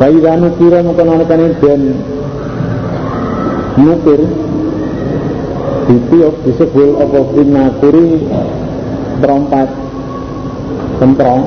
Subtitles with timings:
[0.00, 1.82] Bayi nukira mungkin nalikane den
[3.76, 4.20] nukir
[5.92, 7.20] ditiup disebut apa?
[7.36, 8.24] Binakuri
[9.20, 9.68] trompet
[10.96, 11.44] kentrong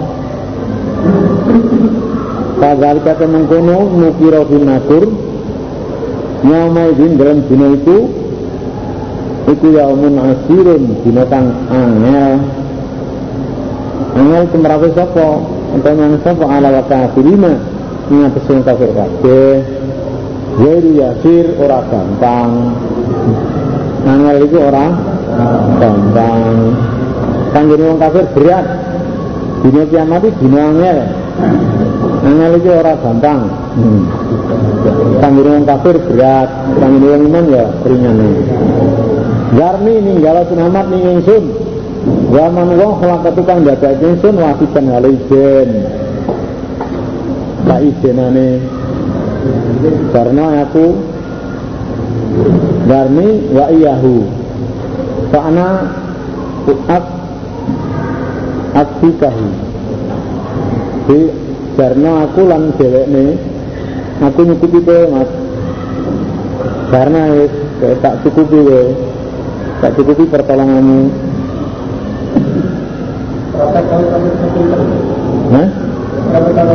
[2.62, 5.04] Padahal kata mengkono nukira binakur
[6.94, 7.98] din dalam dina itu
[9.44, 12.34] Iku yaumun asirun Dina kang angel
[14.16, 15.28] Angel kemerape sapa
[15.74, 16.84] Untuk yang sapa ala wa
[18.14, 19.56] kafirina Ngatesin kafir kabeh.
[20.54, 22.52] Wairu yasir ora gampang.
[24.06, 24.86] Angel itu ora
[25.82, 26.56] gampang.
[27.54, 28.66] Kanggini wong kafir berat.
[29.66, 30.98] Dina kiamat itu dina angel.
[32.22, 33.40] Angel itu ora gampang.
[33.74, 34.02] Hmm.
[35.18, 36.50] Kanggini wong kafir berat.
[36.78, 38.18] Kanggini wong iman ya ringan
[39.54, 41.46] Garni ninggala sunamat ning ingsun
[42.34, 45.70] Waman wong kelak tukang dadak ingsun wasiban hal ijen
[47.74, 48.62] Tak ijenane
[50.14, 50.94] Karena aku
[52.86, 54.30] Garni wa iyahu.
[55.34, 55.68] Fa'ana
[56.70, 57.06] U'ab
[58.78, 59.50] Asfikahi
[61.10, 61.20] Di
[61.74, 63.42] Karena aku lan dhewekne
[64.22, 65.30] Aku nyukupi kowe mas.
[66.94, 67.54] Karena wis
[68.06, 68.86] tak cukupi kowe
[69.82, 71.02] Tak cukupi pertolonganmu.
[75.58, 75.83] Hah?
[76.64, 76.70] Ya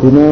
[0.00, 0.28] dina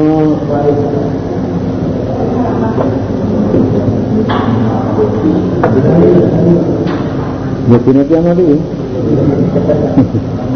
[7.68, 8.56] Ya dina kiamat itu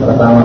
[0.04, 0.42] Pertama.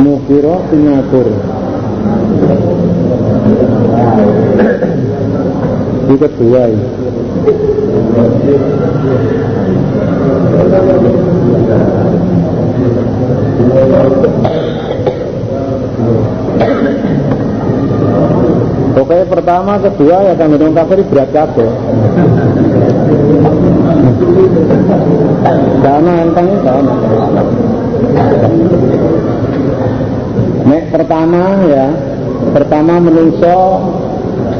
[0.00, 1.28] Mukiro pingakur
[6.02, 6.86] Di kedua ini
[18.92, 21.70] Pokoknya pertama, kedua ya kan minum kafir berat kabeh.
[25.82, 26.94] Sama entengnya sama.
[30.72, 31.92] Nek pertama ya,
[32.56, 33.60] pertama menungso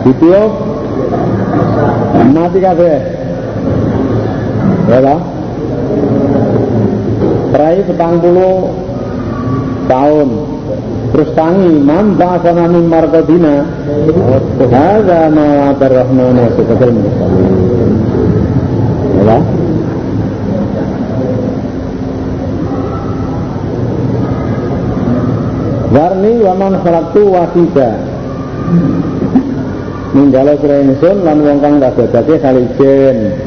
[0.04, 0.52] ditiup
[2.36, 3.00] mati kabeh.
[4.92, 5.20] Ya lah.
[7.48, 8.76] Perai petang puluh
[9.88, 10.28] tahun
[11.16, 13.64] terus tangi man ba'athana min marqadina
[14.68, 17.71] hadza ma wa'ada ar-rahman wa
[26.02, 27.94] Warni wa man khalaqtu wahida.
[30.18, 33.38] Ninggalo sira ingsun lan wong kang tak dadake kalijen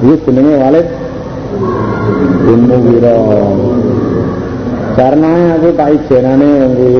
[0.00, 0.88] Iki jenenge Walid
[2.48, 3.52] bin Mughirah.
[4.96, 6.90] Karena aku tak ijenane yang di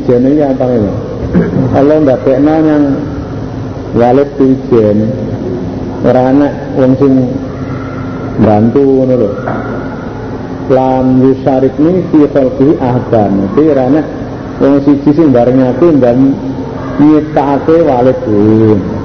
[0.00, 0.92] ijen ini apa ini?
[1.76, 2.84] Kalau ndak bekno yang
[4.00, 4.98] walid ijen
[6.08, 7.14] orang anak wong sing
[8.44, 9.30] bantu ngono lho.
[10.70, 13.32] Lam yusarik ni fi khalqi ahdan.
[13.58, 14.06] Orang anak
[14.60, 16.34] wong siji sing bareng aku dan
[17.00, 19.00] nyiptakake walid dhewe.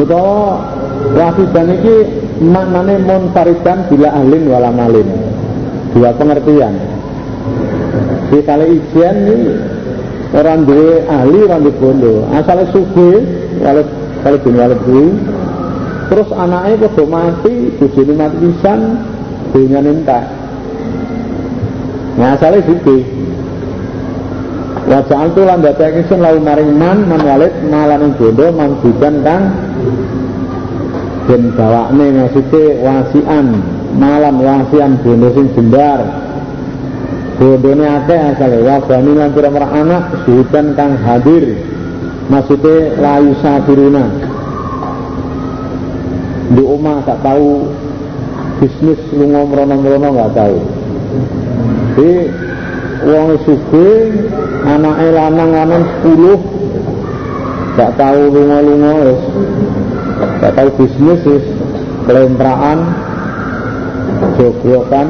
[0.00, 0.58] utawa
[1.14, 1.96] wasidan iki
[2.40, 5.08] maknane munfaridan bila ahlin wala malin
[5.92, 6.74] dua pengertian
[8.30, 9.38] di kali ijen ini
[10.34, 13.10] orang duwe ahli orang duwe bondo asalnya sugi
[13.58, 13.84] walau
[14.22, 14.78] kalau bin walau
[16.10, 18.80] terus anaknya kok mati bujuni mati pisan
[19.54, 20.24] dunia entek
[22.18, 22.98] nah asalnya sugi
[24.90, 29.42] Wajah itu landa tekisun lalu maring man man walid malaning bondo man budan kang
[31.30, 33.46] den bawakne maksudnya wasian
[33.94, 36.00] malam wasian bondo sing jembar.
[37.38, 41.56] Bondone akeh asale wabani lan pira anak suhudan kang hadir.
[42.26, 44.19] Maksudnya layu sabiruna
[46.50, 47.70] di omah tak tahu.
[48.60, 50.56] Bisnis lunga merono-merono gak tahu.
[51.96, 52.12] Jadi
[53.08, 53.88] wong suge
[54.68, 59.22] anake lanang-lanang 10 gak tahu lunga-lunga wis.
[60.44, 61.46] Gak tahu bisnis wis.
[62.04, 62.78] Kelempraan
[64.40, 65.08] jogrokan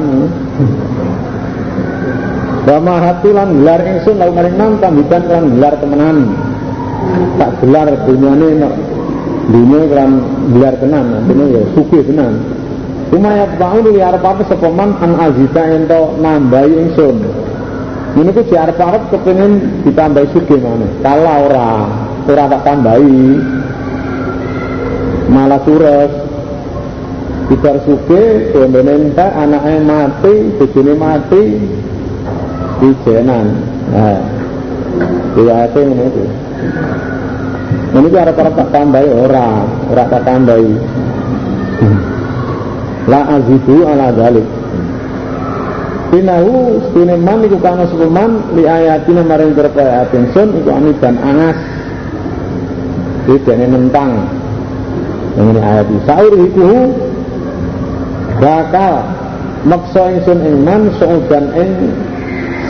[2.61, 6.17] Bama hati lan gelar ingsun lalu maring nam tambitan lan gelar temenan.
[7.41, 8.47] Tak gelar dunyane
[9.49, 10.09] dunia kan
[10.53, 12.33] gelar tenan artinya ya suge tenan
[13.11, 16.95] Cuma ya bangun ya arep apa sepaman an azita ento nambahi.
[18.15, 20.87] Ini ku di arep arep kepengin ditambahi suge mana?
[21.03, 21.91] Kalau ora,
[22.23, 23.35] ora tak tambahi,
[25.27, 26.11] malah sures.
[27.51, 31.43] Ibar bondone entek, anaknya mati, bojone mati,
[32.79, 33.59] ijenan.
[33.91, 34.23] Nah,
[35.35, 36.23] ngono itu.
[36.23, 36.50] Ini
[38.09, 39.61] ku arep-arep tak tambahi ora,
[39.91, 40.71] ora tak tambahi.
[43.05, 44.47] La azidu ala dalik.
[46.11, 50.69] Inahu stune man iku kana sepeman li ayatina maring ayat sun iku
[50.99, 51.57] dan angas.
[53.25, 54.11] Bedane nentang.
[55.39, 55.87] Ini ayat.
[56.03, 56.71] Saur iku
[58.43, 59.07] bakal
[59.63, 61.71] maksa ingsun ing man saudan ing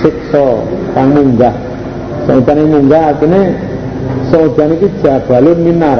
[0.06, 0.62] siksa
[0.94, 1.56] kang munggah.
[2.30, 3.70] Saudan ing munggah artine
[4.30, 6.00] saudan iki jabalun minar.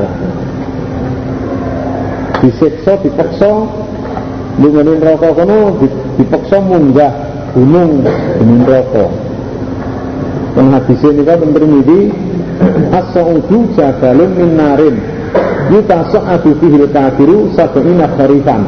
[2.42, 3.70] Disiksa, dipaksa
[4.60, 5.80] Lunganin rokok kono
[6.20, 7.14] dipaksa munggah
[7.56, 8.04] gunung
[8.36, 9.12] gunung rokok.
[10.52, 12.00] Yang hadis ini kan Tirmidzi
[12.92, 14.96] as-sa'udu jabalun min narin
[15.72, 18.68] yutasa'adu fihil kafiru sab'ina kharifan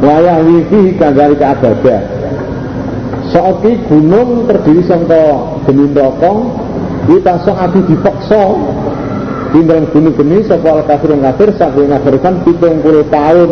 [0.00, 1.98] wa yahwi fihi kadzalika abada.
[3.28, 5.36] Saiki gunung terdiri sangka
[5.68, 5.92] gunung
[7.08, 8.44] rokok yutasa'adu dipaksa.
[9.48, 13.50] Tinggal gunung geni sapa kafir kafir sab'ina kharifan 70 tahun.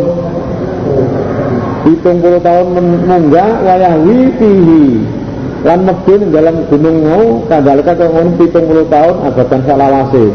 [1.87, 2.67] Hitung puluh tahun
[3.07, 4.99] munggah wayah wifihi
[5.63, 10.25] lan medun dalam gunung mau kandalika kau hitung puluh tahun abatan salawase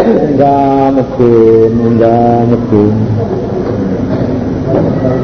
[0.00, 2.96] enggak medun enggak medun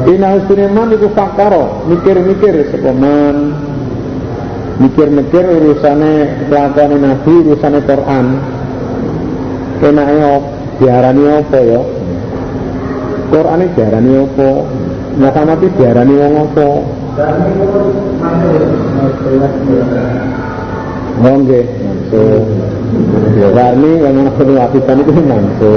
[0.05, 0.37] Ina
[0.69, 3.57] man itu fakaro mikir-mikir sepeman
[4.75, 6.13] mikir-mikir urusane
[6.51, 8.25] kelakuan Nabi urusane Quran
[9.79, 10.31] kenaknya
[10.79, 11.81] diarani apa ya
[13.31, 14.49] Quran ini diarani apa
[15.15, 16.67] Maka mati diarani wong apa?
[21.15, 21.63] Oh nggih,
[22.11, 22.19] so
[23.39, 25.71] ya warni yang ana kudu apisan itu manso.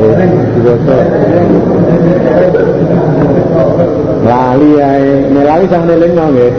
[4.27, 6.51] Lali ae, lali sang neling nggih.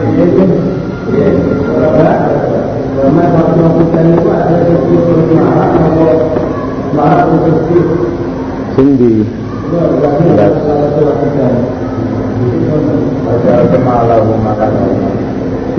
[8.76, 9.24] Sing di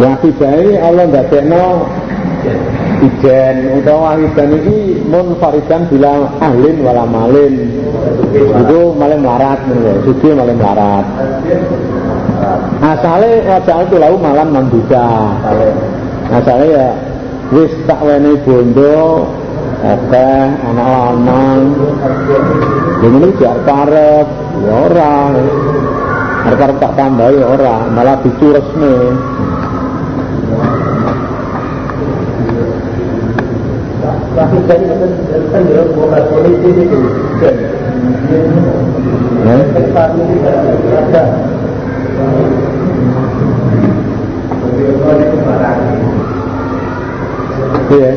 [0.01, 1.65] Wahidai Allah ndadekno
[3.05, 3.57] ijen.
[3.81, 7.69] Utawa wahidan iki mun faridan bila ahlin wala malin.
[8.33, 9.61] Itu malah melarat
[10.09, 11.05] suci malah melarat
[12.81, 15.07] asale wajah itu lau malam mandusa
[16.31, 16.89] asale ya
[17.53, 19.29] wis tak weni bondo
[19.81, 21.63] akeh anak lanang
[23.01, 24.29] ini jak karep
[24.61, 25.33] ya orang
[26.41, 29.13] Arep tak tambahi ya ora, malah dicuresne.
[34.33, 34.57] Tapi
[47.91, 48.11] Iya.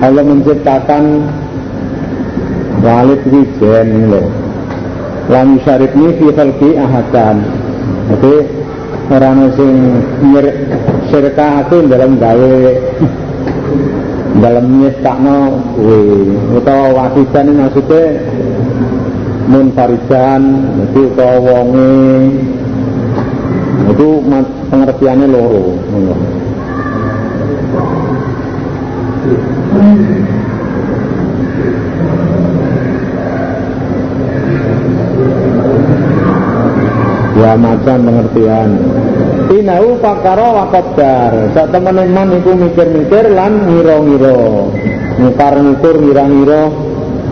[0.00, 1.04] Allah menciptakan
[2.80, 4.22] Walid wijen lho.
[5.26, 7.42] Lam syarifni fi khalqi ahadan.
[8.14, 8.34] Jadi
[9.10, 9.74] orang sing
[10.22, 10.56] nyirik
[11.10, 12.54] syirka aku dalam gawe
[14.38, 15.38] dalam nyiptakno
[15.74, 18.04] kuwi utawa wasidan ini maksudnya
[19.50, 20.42] munfaridan
[20.86, 21.98] itu utawa wonge.
[23.90, 24.22] Itu
[24.70, 25.74] pengertiannya loro
[37.40, 38.68] dua macam pengertian
[39.50, 41.50] Inau pakaro wakobdar.
[41.54, 44.70] Saat teman-teman itu mikir-mikir lan ngiro-ngiro.
[45.20, 46.62] Ngukar ngukur ngira-ngiro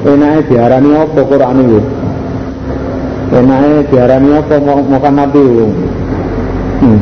[0.05, 1.81] Enaknya diarani apa Quran itu
[3.33, 5.67] Enaknya diarani apa Muhammad itu
[6.85, 7.01] hmm.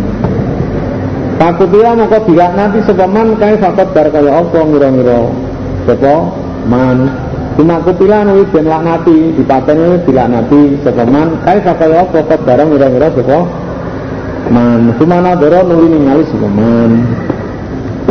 [1.36, 5.22] Takutnya maka bila nanti sepaman Kaya fakobdar kaya apa ngiro-ngiro?
[5.90, 6.14] Sepo
[6.70, 6.98] man?
[7.56, 13.38] Cuma pilih anu ben laknati, dipateni dilaknati sepaman kae kakaya apa kok barang ngira-ngira sapa
[14.50, 14.94] man.
[14.98, 16.90] Cuma nadoro nuli ningali sepaman.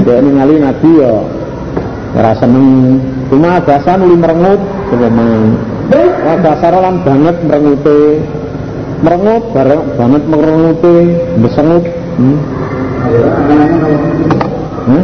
[0.04, 1.14] Dek ningali nabi ya
[2.16, 3.00] ora seneng.
[3.32, 4.62] Cuma bahasa nuli merengut
[4.92, 5.42] sepaman.
[5.92, 8.02] Wah dasar lan banget merengute.
[9.04, 10.96] Merengut bareng banget merengute,
[11.44, 11.84] besengut.
[12.16, 12.38] Hmm.
[14.86, 15.04] Hmm?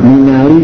[0.00, 0.62] Ningali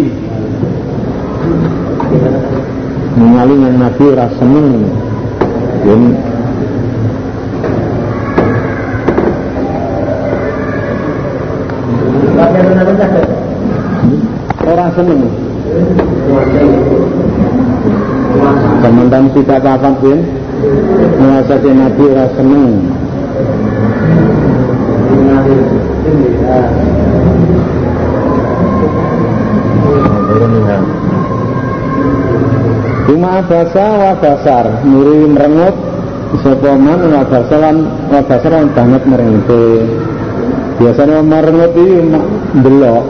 [3.13, 4.89] ningali yang Nabi ora seneng
[14.63, 15.21] orang seneng.
[18.83, 20.19] Kemudian kita apa pun
[21.19, 22.71] Merasa Nabi ora seneng.
[33.11, 34.67] Cuma basa wa basar.
[34.87, 35.77] Muri merengut
[36.47, 37.77] Sopoman wa basaran
[38.07, 39.89] Wa basaran banget merengut.
[40.79, 42.07] Biasanya merengut itu
[42.53, 43.05] Belok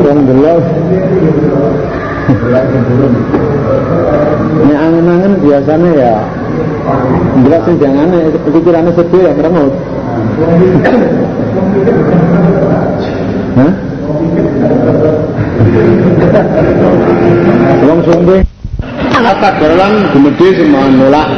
[0.00, 0.62] Yang belok
[4.56, 6.14] Ini angen-angen biasanya ya
[7.44, 8.08] Belok sih jangan
[8.48, 9.74] Pikirannya sedih ya merengut
[13.60, 13.72] Hah?
[17.84, 18.42] Wong sumbing
[19.12, 21.28] Kata dalam gumedi semua nolak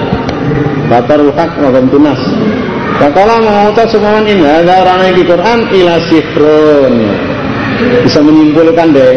[0.86, 2.37] Batarul hak wa tunas
[2.98, 4.42] Fakala mengutus semuanya ini.
[4.42, 6.94] Ada orang di Quran ila sifrun
[8.02, 9.14] bisa menyimpulkan deh.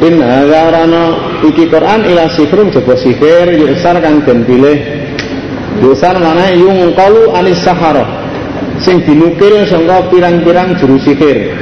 [0.00, 0.96] In ada orang
[1.44, 4.80] iki Quran ila sifrun coba sihir yusar kang den pilih.
[5.84, 6.56] Yusar mana?
[6.56, 8.08] Yung kalu anis sahara
[8.80, 11.52] sing dinukil sangka pirang-pirang juru sihir.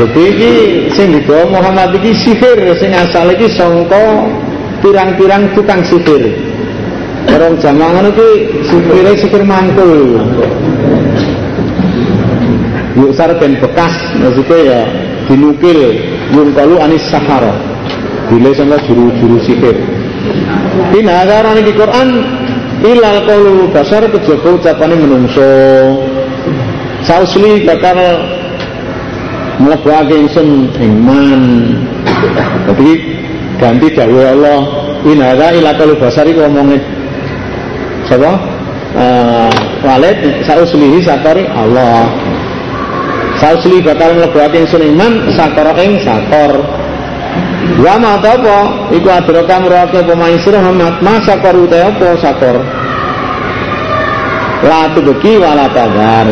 [0.00, 0.52] Jadi iki
[0.96, 2.64] sing digawa Muhammad iki sihir.
[2.80, 4.24] Sing asal iki sangka
[4.80, 6.53] pirang-pirang tukang sihir
[7.30, 8.26] Orang zaman itu
[8.68, 10.20] sihir sihir mantul.
[12.94, 14.80] Yuk sarpen bekas maksudnya ya
[15.26, 15.98] dinukil
[16.36, 17.56] yung kalu anis sahara.
[18.28, 19.76] Bila sama juru-juru sihir.
[20.94, 22.08] Ina orang di Quran
[22.84, 25.50] ilal kalu dasar kejaba ucapane menungso.
[27.04, 27.98] Sausli bakal
[29.60, 31.42] mlebake ingsun iman.
[32.70, 32.90] Jadi
[33.60, 34.60] ganti dawuh Allah
[35.04, 36.93] inara ila kalu basari ngomongin
[38.04, 38.32] Siapa?
[38.94, 39.50] Uh,
[39.82, 42.06] Walid sauslihi sakori Allah.
[43.40, 46.62] Sausli bakal mlebuake ingsun iman sakara ing sakor.
[47.80, 52.56] Wa ma apa iku adroka mrake pemain sira Muhammad ma sakor ute apa sakor.
[54.64, 56.28] La tubeki wala tadar.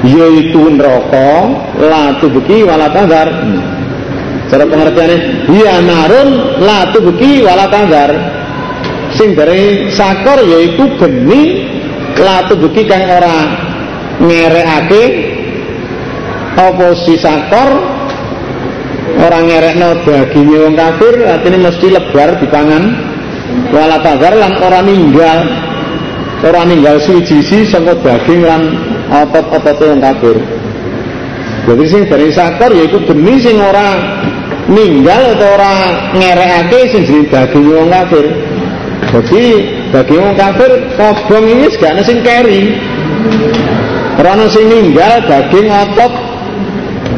[0.00, 3.28] Yaitu neraka la tubeki wala tadar.
[4.50, 8.39] Cara pengertiannya, ya narun la tubeki wala tadar
[9.14, 11.66] sing dari sakor yaitu geni
[12.20, 13.36] latu beki kang ora
[14.20, 15.04] ngerekake.
[16.54, 17.70] Apa si sakor?
[19.20, 22.84] Orang ngerekno dagingnya wong kafir artinya mesti lebar di tangan.
[23.74, 25.38] Wala tagar lan orang ninggal.
[26.40, 28.62] Orang ninggal suci sangka daging lan
[29.10, 30.36] otot-otot wong kafir.
[31.68, 33.98] Jadi sing dari sakor yaitu geni sing ora
[34.70, 35.72] ninggal atau ora
[36.14, 38.49] ngerekake sing jadi daging wong kafir
[39.10, 39.44] jadi
[39.90, 42.78] bagi orang kafir kobong ini gak ada sing keri.
[44.22, 46.12] Rana sing ninggal daging otot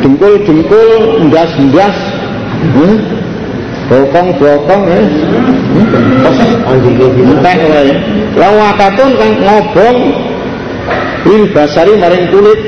[0.00, 0.88] dengkul-dengkul
[1.28, 1.96] ndas-ndas.
[2.72, 2.96] Hmm?
[3.92, 5.00] Bokong-bokong ya.
[7.28, 7.92] Entek wae.
[8.40, 9.98] Lah wakatun kan ngobong
[11.28, 12.60] lil basari maring kulit.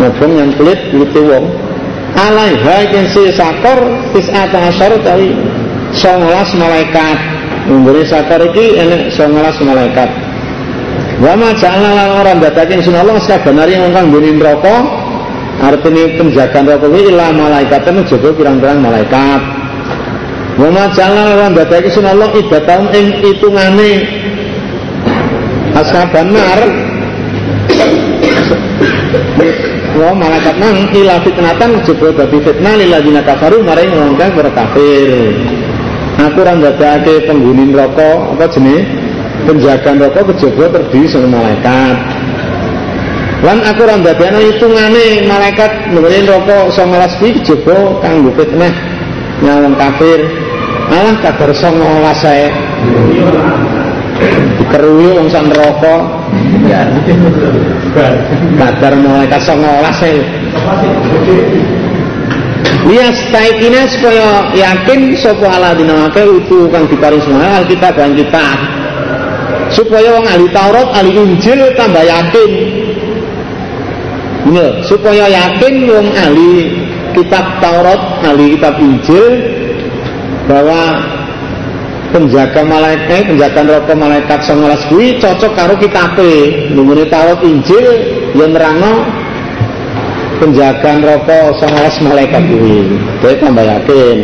[0.00, 1.52] Ngobong yang kulit kulit wong.
[2.16, 5.36] Alaiha si sakor tis'ata asyar tawi
[5.92, 7.37] 19 malaikat
[7.68, 10.08] Memberi sakar iki enek 19 malaikat.
[11.20, 14.76] Wa ma ja'alna lan ora ndadake ingsun Allah sabanari ingkang nggone neraka
[15.60, 19.42] artine penjaga neraka kuwi ila malaikat jaga pirang-pirang malaikat.
[20.56, 23.90] Wa ma ja'alna lan ndadake ingsun Allah ibadaun ing itungane
[25.76, 26.60] ashaban nar
[29.98, 35.34] Wa malaikat nang ila fitnatan jebul dadi fitnah lil ladina kafaru maring wong kang kafir
[36.18, 38.82] aku ora ndadekake penghuni neraka apa jenis
[39.46, 41.96] penjaga neraka kejaba terdiri sama malaikat.
[43.46, 48.74] Lan aku ora ndadekno hitungane malaikat nggone neraka 19 kuwi kejaba kanggo fitnah.
[49.38, 50.20] Nyawang kafir.
[50.88, 52.48] Malah kadar 19 sae
[54.58, 55.94] dikeruwi wong sak neraka.
[58.58, 60.18] Kadar malaikat 19 sae
[62.88, 68.46] liyastaikina supaya yakin sapa aladina wake itu kang diparing semua alkitab dan kita
[69.72, 72.50] supaya wong ahli Taurat ahli Injil tambah yakin.
[74.48, 76.52] Ya, supaya yakin wong ahli
[77.12, 79.24] kitab Taurat ahli kitab Injil
[80.48, 81.04] bahwa
[82.08, 86.72] penjaga malaikat penjaga neraka malaikat songolas kuwi cocok karo kitabe.
[86.72, 87.84] Numune Taurat Injil
[88.32, 89.04] yang nerangno
[90.38, 92.96] penjaga neraka sangalas malaikat kuwi.
[93.20, 94.18] Dhewe tambah yakin.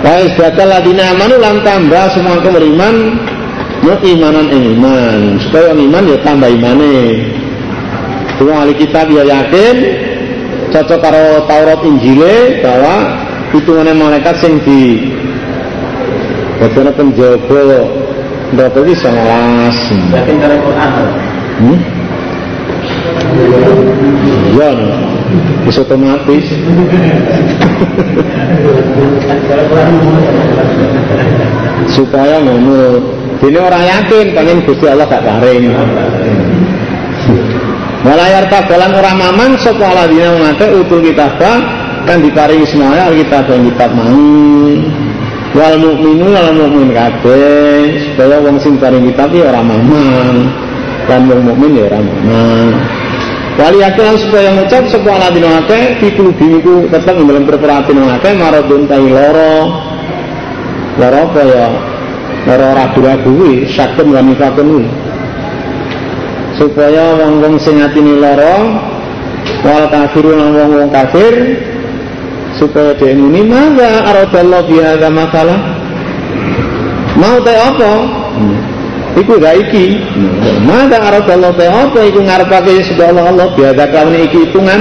[0.00, 2.96] Wa isbatal ladina amanu lan tambah semua beriman
[3.86, 5.18] yo imanan ing iman.
[5.46, 6.96] Supaya iman ya tambah imane.
[8.36, 9.76] Semua ahli kitab ya yakin
[10.70, 12.94] cocok karo Taurat Injile bahwa
[13.52, 15.12] hitungannya malaikat sing di
[16.60, 17.64] Bagaimana penjaga
[18.52, 20.12] neraka iki 19.
[20.12, 20.92] Yakin karo Quran.
[21.60, 21.78] Hmm?
[24.56, 24.70] Ya,
[25.64, 26.44] bisa otomatis.
[31.90, 32.78] Supaya ngono.
[33.40, 35.72] Ini orang yakin pengen Gusti Allah gak paring.
[38.04, 43.90] Walayar tabalan orang mamang sapa aladina mengate utul kitab kan diparingi semuanya alkitab yang kitab
[43.92, 44.24] mau
[45.52, 50.48] wal mukminu wal mukmin kabeh supaya wong sing paring kitab ya ora mamang
[51.10, 52.68] lan wong mukmin ya ora mamang
[53.60, 58.32] wali akilan supaya ngucap sapa aladina akeh pikulubi niku tetep ing dalam perkara atine akeh
[58.40, 59.54] maradun tai loro
[60.96, 61.68] loro apa ya?
[62.40, 63.32] Loro ragu-ragu
[64.16, 64.86] lan nifakun kuwi.
[66.56, 68.80] Supaya wong-wong sing atine lara
[69.60, 71.60] wal kafirun wong-wong kafir
[72.56, 75.60] supaya dia ini maka aradallahu bi hadza masalah?
[77.20, 77.92] Mau teh apa
[79.18, 79.98] iku gak iki
[80.62, 82.00] maka aradallahu teh apa?
[82.06, 84.80] Iku ngarepake sebab Allah Allah bi hadza kaune iki hitungan.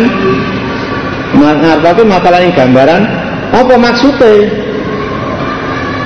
[1.39, 3.01] Ngarepake masalah yang gambaran.
[3.49, 4.49] Apa maksudnya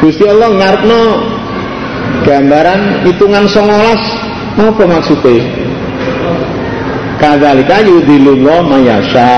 [0.03, 1.01] Gusti Allah ngarepno
[2.27, 5.43] gambaran hitungan 19 apa maksudnya
[7.17, 9.33] kadzalika yudhilullah mayasya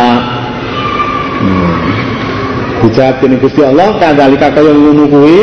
[1.42, 1.76] hmm.
[2.86, 5.40] dijawab Gusti Allah kadzalika kaya ngono kuwi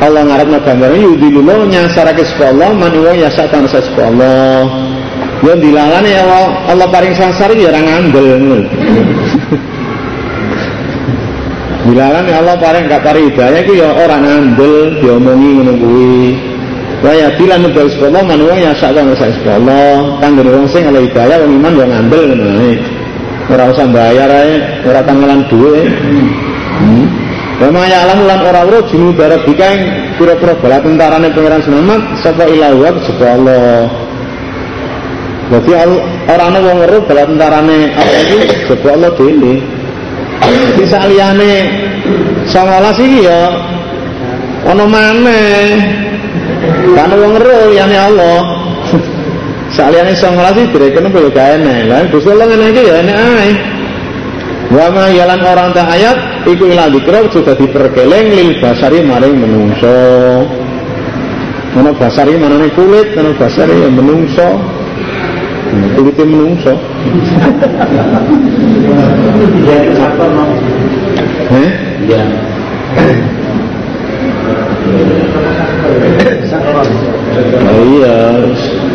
[0.00, 4.64] Allah ngarepna gambaran yudhilullah nyasarake sapa Allah man wa yasa kang sapa Allah.
[5.44, 8.64] Yo dilalane ya Allah Allah paring sasar ya ora ngandel
[11.88, 16.32] dilalane Allah paring gak paring hidayah iku ya ora ngandel diomongi ngono kuwi.
[17.04, 20.68] Wa ya bilan nubal sekolah man wong ya sak kang sak sekolah kang ngene wong
[20.68, 22.72] sing ala hidayah wong iman yo ngambil ngono ae.
[23.52, 25.44] Ora usah bayar ae, tanggalan.
[27.60, 32.48] Wa ma ya'lamu lan ora weruh jinu darah bikaing pira-pira bala tentarane pangeran selamat sapa
[32.48, 33.84] ilahu sapa Allah.
[35.52, 35.70] Jadi
[36.24, 39.54] ora ana wong weruh bala tentarane apa iki sapa Allah dhewe.
[40.40, 41.52] Jadi saliyane
[42.48, 43.42] 19 iki ya
[44.64, 45.68] ana maneh
[46.96, 48.40] Karena wong ero yani Allah.
[49.76, 51.28] Saliyane 19 iki direken apa ya
[51.60, 53.50] gak ngene iki ya enek ae.
[54.70, 59.98] Wa ma yalan orang tak ayat iku ila dikra sudah diperkeleng lil basari maring menungso.
[61.74, 64.62] Mana basari manane kulit, mana basari yang menungso.
[65.98, 66.74] Kulitnya menungso.
[69.62, 70.50] Iya, apa mau?
[71.50, 71.70] Eh?
[72.06, 72.22] Iya.
[77.70, 78.14] Oh iya,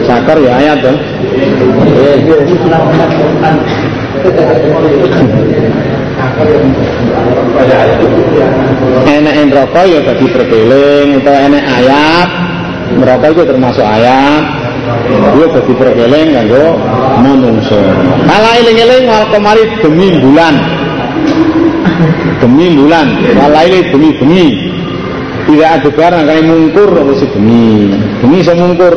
[0.08, 1.00] sakar ya ayat dong.
[9.06, 12.30] Enek neraka ya dadi perkeling utawa enek ayat
[13.00, 14.44] neraka itu termasuk ayat
[15.36, 16.66] dia dadi perkeling kanggo
[17.24, 17.80] manungsa.
[18.28, 20.56] Kala eling-eling wal kemari demi bulan.
[22.44, 23.08] Demi bulan,
[23.40, 24.48] walaili demi bengi.
[25.46, 27.94] Tidak ada barang kayak mungkur apa sih bengi.
[28.22, 28.96] Bengi saya mungkur.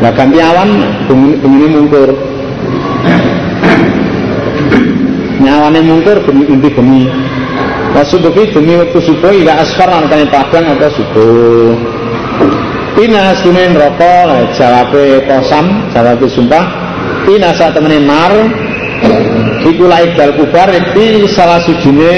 [0.00, 0.70] Nah ganti awan
[1.06, 2.10] bengi, bengi mungkur.
[5.42, 7.04] Nyawane mungkur bengi inti bengi.
[7.92, 11.74] Wasubuhi demi waktu subuh ila asfar angkane padang atau subuh.
[12.96, 16.64] Pina sunen rokok lah jawabe kosam, jawabe sumpah.
[17.26, 18.32] Pina saat temene nar
[19.66, 22.14] iku laik dal kubar iki salah sujine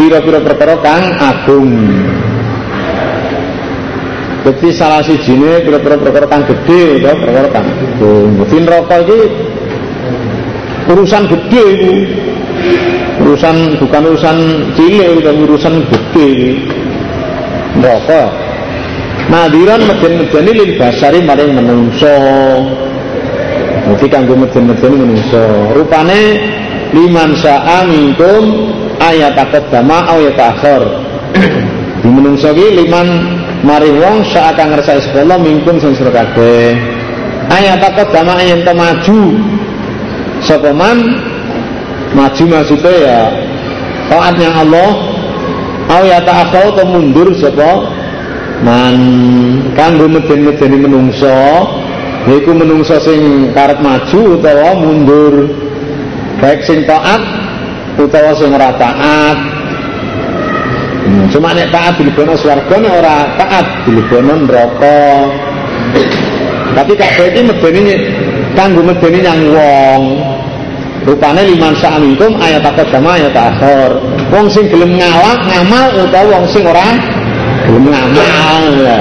[0.00, 1.70] pira-pira perkara kang agung.
[4.40, 8.40] Jadi salah sijine pira-pira perkara kang gedhe ya perkara kang agung.
[8.40, 9.20] Dadi neraka iki
[10.90, 11.92] urusan gede itu
[13.20, 14.36] urusan bukan urusan
[14.74, 16.30] cilik tapi urusan gede
[17.78, 18.50] neraka
[19.30, 22.10] Nadiran meden-medeni lil basari maring menungso.
[23.86, 25.70] Jadi kanggo meden-medeni menungso.
[25.70, 26.20] Rupane
[26.90, 30.82] liman sa'a minkum ayat taqaddama aw yata'akhir.
[32.02, 33.06] Di menungso liman
[33.62, 36.26] mari wong sa'a kang ngersake sekolah minkum sing sira.
[37.54, 39.20] Ayat taqaddama yen to maju.
[40.42, 41.22] Sapa man
[42.10, 43.20] maju maksudnya ya
[44.10, 44.90] taatnya Allah
[45.90, 47.98] aw yata'akhir atau mundur sapa?
[48.60, 48.96] Man
[49.72, 51.40] kanggo meden-medeni menungso
[52.28, 55.48] yaiku menungso sing karep maju utawa mundur.
[56.38, 57.20] Baik sing taat
[57.96, 59.38] utawa sing ora taat.
[61.00, 65.00] Hmm, cuma nek taat dilebono swarga nek ora taat dilebono neraka.
[66.70, 67.94] Tapi kabeh iki medeni
[68.54, 70.02] kanggo medeni yang wong
[71.04, 73.90] rupane liman sa'aminkum ayat apa sama ayat akhir.
[74.30, 76.88] Wong sing gelem ngalah ngamal utawa wong sing ora
[77.66, 78.74] gelem ngamal.
[78.84, 78.96] Ya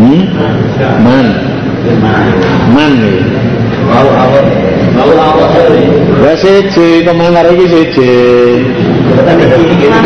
[0.00, 0.24] hmm?
[1.04, 1.26] man.
[2.72, 3.12] Man ya.
[3.90, 4.46] Mau awam
[4.96, 5.50] Mau awam
[6.20, 7.04] Lah siji.
[7.04, 8.12] Kemangar iki siji.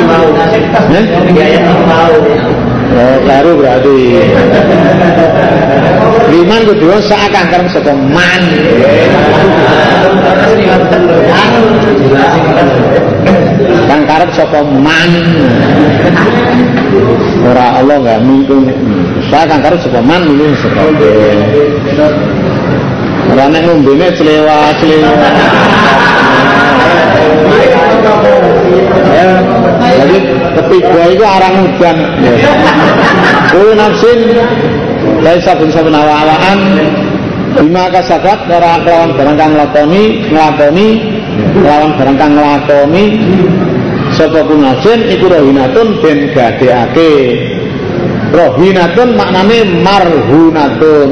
[0.06, 0.26] Mau.
[0.94, 1.04] Eh?
[1.34, 2.73] Biaya mau
[3.24, 3.98] Baru berarti.
[6.30, 8.42] Liman kedua seakan karena sapa man.
[13.90, 15.10] Kang karep sapa man.
[17.44, 18.70] Ora Allah enggak mungkin.
[19.26, 20.82] Saya kang karep sapa man ini sapa.
[23.34, 25.28] Ora nek ngombene clewa-clewa.
[29.14, 29.26] Ya,
[29.94, 30.18] jadi
[31.10, 31.96] itu arang udan.
[33.52, 34.20] Kuwi nafsin
[35.20, 36.60] dari sabun-sabun awa-awaan
[37.54, 40.86] bima kasabat ora kelawan barang kang nglakoni nglakoni
[41.54, 43.04] kelawan barang kang nglakoni
[44.18, 47.12] sapa kunajin iku rohinatun ben gadeake
[48.34, 51.10] rohinatun maknane marhunatun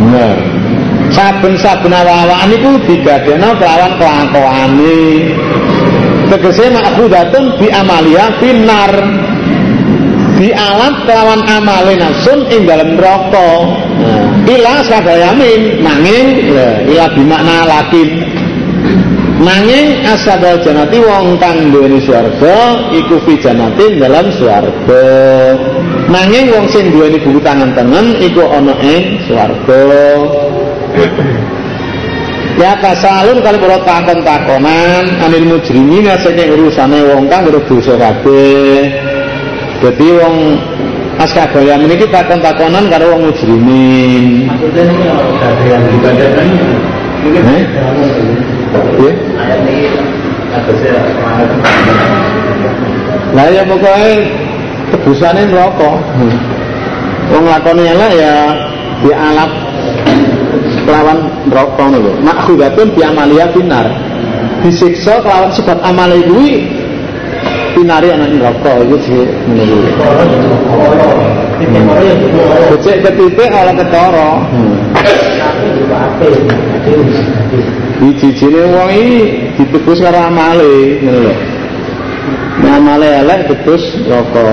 [0.00, 0.36] Bener.
[1.10, 5.00] Saben-saben awa-awaan iku digadekno kelawan kelakuane.
[6.30, 8.94] Tegese makbudatun bi amalia binar.
[10.38, 13.50] Dialat kelawan amale nafsun ing dalem neraka.
[14.46, 16.26] Ila sadayamin nanging
[16.86, 18.08] ila bimakna lakin.
[19.40, 25.04] Nanging asabal janati wong kang duweni swarga iku fi janatin dalam swarga.
[26.08, 29.82] Nanging wong sing duweni buku tangan tengen iku ana ing swarga.
[32.60, 35.16] Ya tasalun kali para takon-takonan.
[35.24, 39.00] Anil mujrimin saking urusane wong kang berdosa kabeh.
[39.80, 40.60] Dadi wong
[41.16, 44.44] askagaya meniki takon-takonan karo wong mujrimin.
[44.44, 46.68] Maksudnya ini yang dibandingkan ayat ini?
[53.32, 54.12] Lah ya pokoknya
[54.92, 55.90] tebusane neraka.
[57.32, 58.34] Wong lakoni elek ya
[59.00, 59.48] dialap
[60.84, 62.12] kelawan neraka lho.
[62.24, 63.86] Makhudatun bi amalia binar.
[64.60, 66.68] Disiksa kelawan sebab amale kuwi
[67.76, 69.78] pinari anak neraka iku sih lho.
[72.72, 74.30] Becik ketitik oleh ketara.
[78.00, 79.18] Dijijine wong iki
[79.60, 81.34] ditebus karo amale ngono lho.
[82.70, 84.48] Amale elek tebus neraka.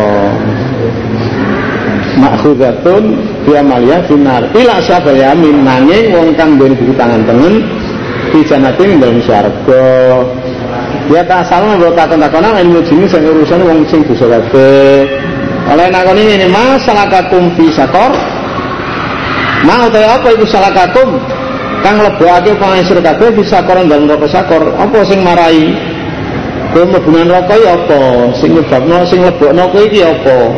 [2.17, 3.03] Makhudatun
[3.47, 4.51] bi amalia binar.
[4.51, 7.63] Ila sabayamin nanging wong kang duwe buku tangan tengen
[8.35, 9.87] di janati ing dalem swarga.
[11.07, 15.07] Ya tak salah mbok takon-takonan ilmu jini sing urusan wong sing dosa kabeh.
[15.71, 18.11] Oleh nakoni ngene masalah kakum fi sakor.
[19.63, 21.15] Mau ta apa iku salah kakum?
[21.79, 24.75] Kang lebokake pangesir kabeh fi sakor ing dalem neraka sakor.
[24.75, 25.71] Apa sing marai?
[26.75, 28.27] Kowe mlebu neraka ya apa?
[28.35, 30.51] Sing nyebabno sing lebokno kowe iki apa?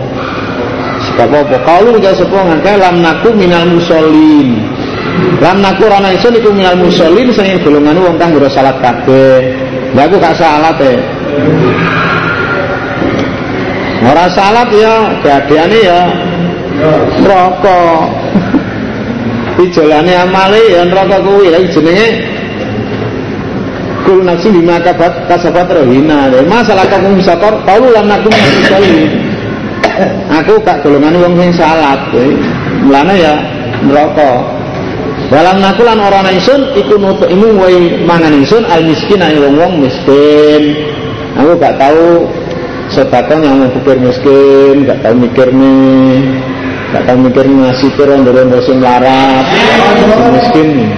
[1.19, 1.57] Sebab apa?
[1.67, 4.55] Kalau gak sepuh ngangkai lam naku minal musholin.
[5.43, 9.51] Lam naku rana isun iku minal musholin sing golongan wong kang ngura salat kabeh.
[9.99, 10.95] Lah aku gak salat e.
[13.99, 16.01] Ora salat ya gadeane ya
[17.19, 17.83] neraka.
[19.59, 21.51] Ijolane amale ya neraka kuwi.
[21.51, 22.07] Lah jenenge
[24.07, 26.31] kul nafsi bima kabat kasabat rohina.
[26.47, 29.28] Masalah kamu bisa kor, kalau lam naku minal musholin
[30.29, 32.27] aku gak golongan wong sing salat kowe.
[32.89, 33.35] Ya
[33.83, 34.31] neraka.
[35.29, 39.83] Dalam naku lan ora ingsun iku nutuk imu wae mangan ingsun al miskin ae wong-wong
[39.85, 40.73] miskin.
[41.37, 42.25] Aku gak tahu
[42.89, 46.25] sedekah yang mau pikir miskin gak tahu mikir nih
[46.89, 49.45] gak tahu mikir ngasih ke rondo-rondo larat.
[50.33, 50.89] Miskin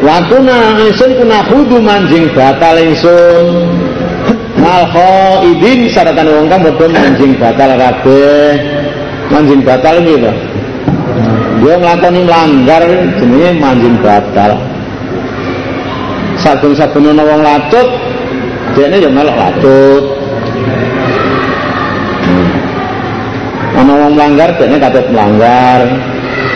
[0.00, 3.46] Waktu na ingsun ku nahudu manjing batal ingsun
[4.70, 8.54] Malho idin syaratan wong kang padha manjing batal kabeh.
[9.34, 10.32] Manjing batal iki lho.
[11.58, 12.82] Dia nglakoni melanggar
[13.18, 14.54] jenenge manjing batal.
[16.38, 17.88] Saben-saben ana wong lacut,
[18.78, 20.04] dene ya melok lacut.
[23.74, 25.82] Ana wong melanggar dene katut melanggar.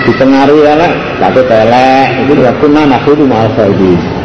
[0.06, 2.06] Dipengaruhi elek, katut elek.
[2.30, 4.23] Itu waktu nak kudu malho idin.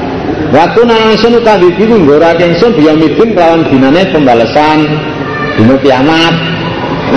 [0.50, 4.82] Waktu nang ingsun kadi iki nggorake ingsun biya midin kelawan dinane pembalasan
[5.54, 6.34] dino kiamat.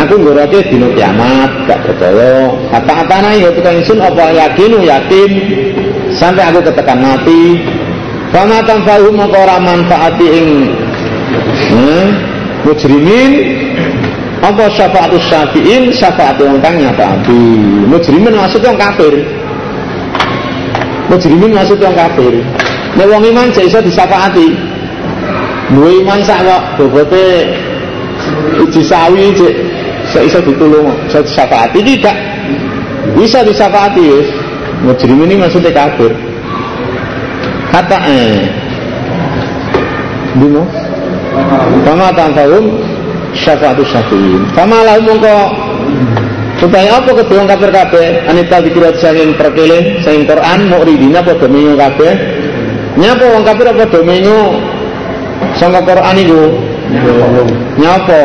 [0.05, 2.53] Aku ngurake dino kiamat gak percaya.
[2.77, 5.31] Apa-apa ya tukang ingsun apa yakin yakin.
[6.13, 7.57] Sampai aku ketekan mati.
[8.29, 10.49] Fama tanfa'uhum maka ora manfaati ing
[11.73, 12.07] hmm,
[12.69, 13.33] mujrimin.
[14.45, 17.43] Apa syafaatus syafi'in syafaat wong kang nyafaati.
[17.89, 19.25] Mujrimin maksud wong kafir.
[21.09, 22.45] Mujrimin maksud wong kafir
[22.97, 24.53] nek wong iman jek iso disafaati
[25.73, 27.25] duwe iman sak kok bobote
[28.61, 29.55] uji sawi jek
[30.27, 32.17] iso ditulung iso disafaati tidak
[33.17, 34.21] bisa disafaati ya
[34.83, 36.13] mujrimin ini maksudnya kafir.
[37.71, 38.51] Kata eh
[40.37, 40.67] bimo?
[41.87, 42.77] Fama tanfa'um
[43.33, 44.43] syafa'atu syafi'in.
[44.53, 45.37] Fama lahum mongko
[46.61, 48.07] supaya apa kedua kafir kabeh?
[48.29, 52.13] Anita dikirat saking perkele saking Quran mu'ridina padha menyo kabeh
[52.99, 54.41] nyapa wong kafir apa padha menyo
[55.57, 56.43] sangka Quran iku
[57.81, 58.23] nyapa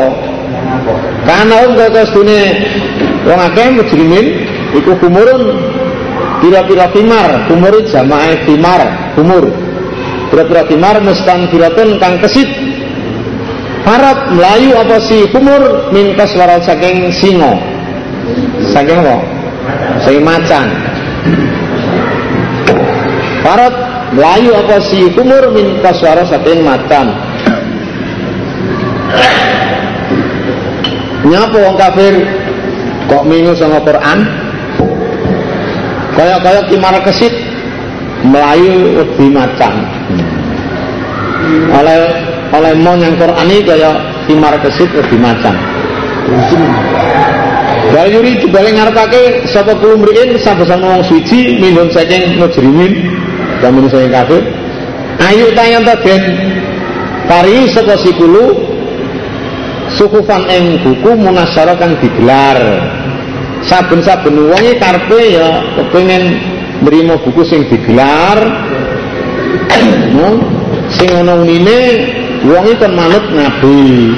[1.24, 2.40] karena wong kok sedune
[3.24, 4.26] wong akeh mujrimin
[4.76, 5.42] iku kumurun
[6.38, 8.80] Pira-pira timar, kumur jamaah timar,
[9.18, 9.50] kumur.
[10.30, 12.46] Pira-pira timar mustan firatun kang kesit.
[13.82, 17.58] Harap melayu apa si kumur minta suara saking singo.
[18.70, 19.16] Saking apa?
[20.06, 20.66] Saking macan.
[23.42, 23.74] Harap
[24.14, 27.12] melayu apa si kumur minta suara saking macan.
[31.28, 32.14] Nyapa wong kafir?
[33.08, 34.18] Kok minggu sama Quran?
[36.16, 37.30] Kaya-kaya timar kesit
[38.26, 39.70] Melayu lebih macam
[41.48, 42.00] oleh
[42.50, 43.90] oleh mon yang Quran ini kaya
[44.26, 45.54] timar kesit lebih macam
[47.88, 53.16] Dari yuri dibalik ngarepake sapa kulo mrikin sama-sama wong suci minum saking mujrimin
[53.60, 54.42] dan minum saking kafir.
[55.18, 56.22] Ayo tayang ta den
[57.26, 58.54] pari sapa sikulu
[59.98, 62.58] sukufan ing buku munasyarah kang digelar
[63.66, 66.38] saben-saben wonge karepe ya kepengin
[66.86, 68.38] nrimo buku sing digelar
[70.96, 71.78] sing ana unine
[72.46, 74.14] wonge kon manut nabi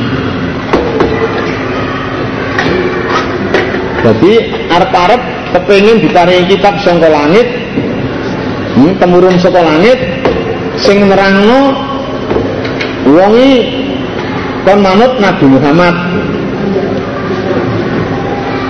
[4.01, 4.33] jadi
[4.73, 5.23] arep-arep
[5.57, 7.49] kepengin diparingi kitab saka langit
[9.01, 9.99] temurun saka langit
[10.81, 11.77] sing nerangno
[13.09, 13.51] wonge
[14.65, 15.97] kon manut Nabi Muhammad.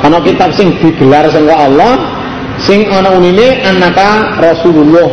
[0.00, 1.92] Ana kitab sing digelar sangka Allah
[2.58, 5.08] sing ana unine anaka Rasulullah.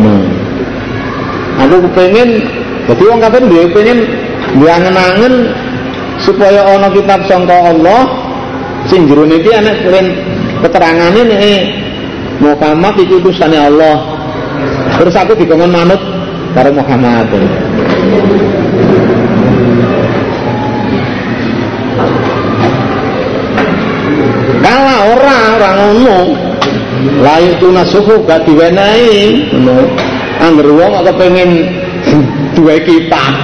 [0.00, 0.24] Hmm.
[1.60, 2.40] aku kepengen
[2.88, 3.98] jadi wong kafir dia pengen
[4.56, 5.34] diangen-angen
[6.24, 8.00] supaya ana kitab sangka Allah
[8.88, 10.06] sing jero niki ana keren
[10.64, 11.79] keterangane nek
[12.40, 14.16] Muhammad itu utusane Allah
[14.96, 16.00] terus aku dikongkon manut
[16.56, 17.28] karo Muhammad
[24.60, 26.18] Kala ora ora ngono.
[27.24, 29.88] Layu tunasuhu gak diwenehi ngono.
[30.40, 31.50] Angger wong kok pengen
[32.52, 33.34] duwe kitab.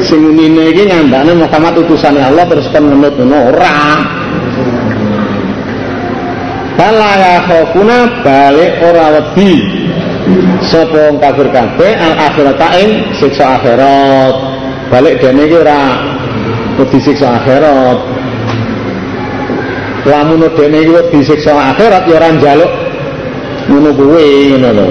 [0.00, 4.19] Sing unine iki nyandane Muhammad utusane Allah terus kon ngono ora.
[6.80, 9.84] Kala ya khofuna balik ora wedi.
[10.64, 12.90] Sapa kafir kabeh al akhirat ing
[13.20, 14.34] siksa akhirat.
[14.88, 16.00] Balik dene iki ora
[16.80, 18.00] wedi siksa akhirat.
[20.08, 22.72] Lamun dene iki disiksa akhirat ya ora njaluk
[23.68, 24.88] ngono kuwi ngono lho.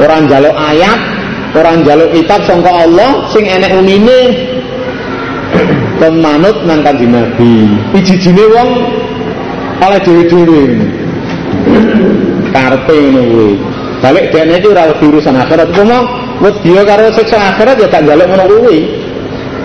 [0.00, 1.00] Ora njaluk ayat
[1.52, 4.20] ora njaluk kitab sangka Allah sing enek unine.
[6.00, 7.68] Pemanut nang kanjeng Nabi.
[7.92, 8.70] Iji-ijine wong
[9.84, 10.97] oleh dhewe-dhewe
[12.54, 13.56] karepe ngono
[14.02, 15.68] balik dene iki ora urusan akhirat.
[15.74, 15.98] Upama
[16.42, 18.78] wedi karo siksa akhirat ya tak njaluk ngono kuwi.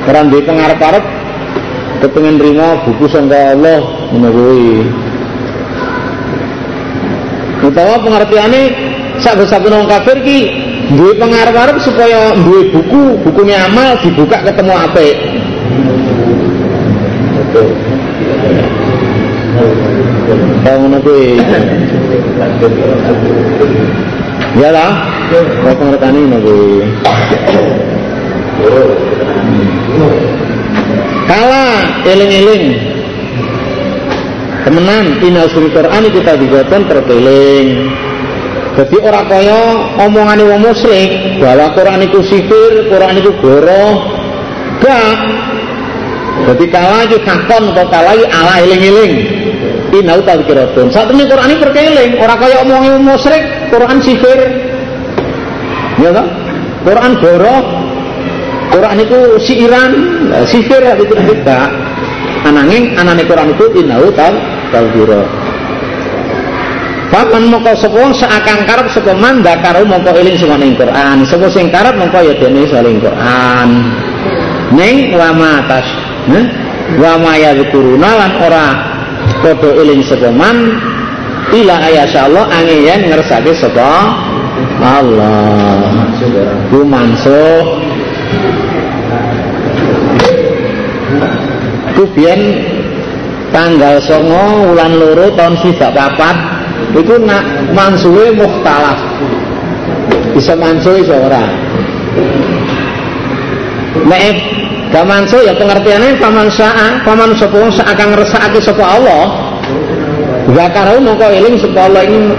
[0.10, 1.04] Ora duwe pengarep-arep
[2.04, 4.68] kepengen rimo buku sangka Allah ngono kuwi.
[7.64, 8.62] Utawa pengertiane
[9.24, 10.40] sak-sak wong kafir ki
[10.98, 15.16] duwe pengarep-arep supaya duwe buku bukunya amal dibuka ketemu apik
[20.64, 21.36] Kau ngono kuwi.
[24.56, 24.92] Ya lah.
[25.34, 26.88] Kau pengertiane ngono kuwi.
[31.28, 31.66] Kala
[32.08, 32.64] eling-eling
[34.64, 37.68] temenan ina suri Quran kita digoten terkeling
[38.74, 39.60] jadi orang kaya
[40.02, 44.18] omongan wong musyrik bahwa Quran itu sihir, Quran itu goroh
[44.82, 45.16] gak
[46.44, 49.43] jadi kala itu takon atau kala ala eling-eling
[49.94, 54.40] ina utal kiratun saat ini Quran ini terkeling orang kaya omongan wong musyrik Quran sihir
[56.02, 56.28] ya kan
[56.84, 57.84] Quran goroh
[58.74, 59.92] Quran itu siiran,
[60.50, 61.70] sihir itu tidak.
[62.44, 64.34] Ananging anane Quran itu inau tau
[64.74, 65.22] tawfira.
[67.14, 71.22] Paman moko sapa seakan karep sapa man dakaro moko eling sing ning Quran.
[71.30, 73.70] Sapa sing karep moko ya dene saling Quran.
[74.74, 75.86] Ning wa matas,
[76.26, 76.46] nah,
[76.98, 78.93] wa ma lan ora
[79.44, 80.80] padha eling sapa man
[81.52, 83.92] ila ayasya Allah angin yen ngersake sapa
[84.84, 86.08] Allah.
[86.70, 87.64] Ku mansuh.
[91.94, 92.42] Ku biyen
[93.54, 96.36] tanggal songo wulan loro tahun swidak papat
[96.98, 98.98] itu nak mansuhe mukhtalaf.
[100.34, 101.46] Bisa mansuh iso ora
[104.94, 109.24] gak mansuh ya pengertiannya paman sa'a paman sapa akan ngresakake sapa Allah.
[110.54, 112.30] Zakaro mongko eling sapa Allah ini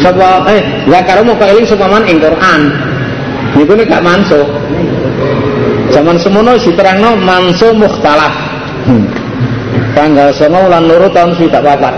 [0.00, 2.60] sapa eh zakaro mongko eling sapa man ing Quran.
[3.52, 4.48] Niku nek gak mansuh
[5.92, 8.34] zaman semono diterangno mansuh mukhtalaf.
[8.88, 9.04] Hmm.
[9.92, 11.92] tanggal songo wulan loro tahun swidak papat.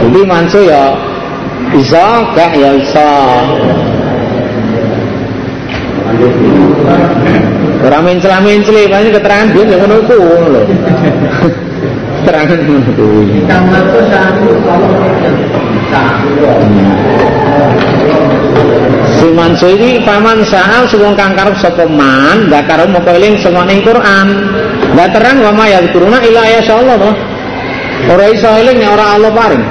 [0.00, 0.96] Jadi mansuh ya
[1.74, 3.08] bisa gak ya bisa
[7.78, 10.62] Ora mencela-menceli, paling keterangan dia yang ngono lho.
[12.18, 13.38] Keterangan ngono kuwi.
[19.18, 23.62] Si mansuh ini paman sahal sewong kang karep sapa man, gak karep moko eling semua
[23.62, 24.26] ning Quran.
[24.98, 27.14] Gak terang wa ma ya turuna ila ya Allah toh.
[28.10, 29.64] Ora iso eling nek ora Allah paring.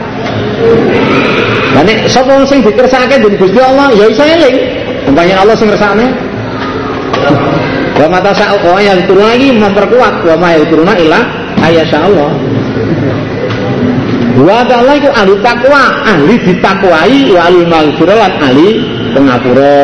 [1.76, 4.56] Lah nek sapa wong sing dikersakake dening Gusti Allah ya iso eling.
[5.12, 6.08] Umpamanya Allah sing ngersakne.
[7.98, 11.20] Wa mata sa'u wa ya turuna lagi memperkuat wa ma ya turuna ila
[11.66, 12.30] ayasya Allah.
[14.38, 18.70] Wa ta'ala iku ahli takwa, ahli ditakwai wa ahli maghfirah lan ahli
[19.18, 19.82] pengapura.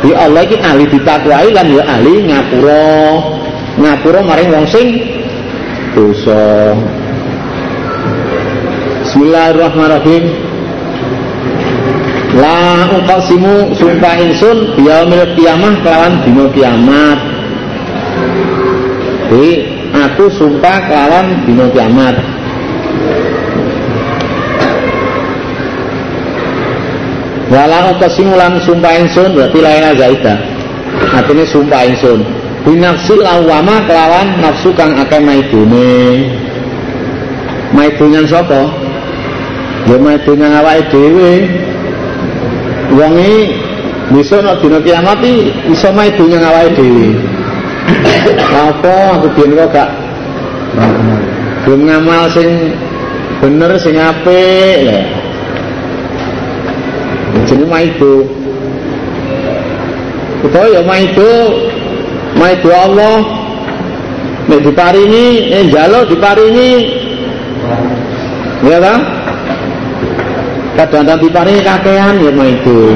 [0.00, 2.96] Di Allah iki ahli ditakwai lan ya ahli ngapura.
[3.76, 4.88] Ngapura maring wong sing
[5.92, 6.72] dosa.
[9.04, 10.24] Bismillahirrahmanirrahim.
[12.32, 17.31] La uqasimu sumpah insun biyaumil kiamah kelawan dina kiamat.
[19.32, 19.64] Jadi
[19.96, 22.20] aku sumpah kelawan dina kiamat.
[27.48, 30.36] Walau kesimulan sumpah insun berarti lainnya zaidah.
[31.16, 32.20] Artinya sumpah insun.
[32.68, 36.28] Binafsil awama kelawan nafsu kang akeh maidune.
[37.72, 38.68] Maidunyan sapa?
[39.88, 41.32] Ya maidunyan awake dhewe.
[43.00, 43.56] Wong iki
[44.12, 45.24] besok nek dina kiamat
[45.72, 47.31] iso maidunyan awake dhewe.
[48.30, 49.18] Apa?
[49.18, 49.90] Aku biyen kok gak
[51.62, 52.74] belum ngamal sing
[53.38, 54.76] bener sing apik.
[54.82, 55.00] Ya.
[57.46, 58.26] Jenenge maido.
[60.42, 61.32] Utawa ya maido.
[62.38, 63.18] Maido Allah.
[64.50, 66.72] Nek diparingi eh jalo diparingi.
[68.66, 69.00] Ya kan
[70.78, 72.94] kadang-kadang diparingi kakean ya maido.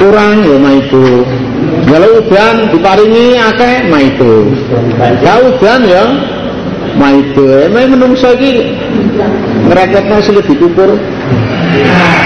[0.00, 1.28] Kurang ya maido
[1.90, 4.54] kalau udan diparingi akeh maido
[5.26, 6.04] kalau udan ya
[6.94, 8.78] maido emang menungso iki
[9.66, 10.94] ngreketno sulit dikukur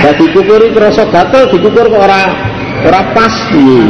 [0.05, 2.23] Dadi dikukuri kerasa gatel dikukur kok ora
[2.85, 3.85] ora pas piye.